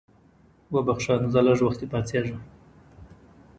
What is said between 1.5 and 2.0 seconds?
وخته